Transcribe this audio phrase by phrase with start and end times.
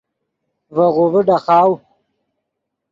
[0.75, 1.71] ڤے غوڤے ڈاخاؤ